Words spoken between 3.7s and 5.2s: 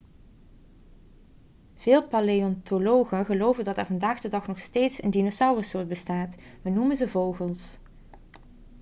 er vandaag de dag nog steeds een